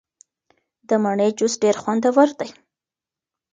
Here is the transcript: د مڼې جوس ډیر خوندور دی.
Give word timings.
د 0.89 0.89
مڼې 1.03 1.29
جوس 1.37 1.53
ډیر 1.63 1.75
خوندور 1.81 2.29
دی. 2.39 2.49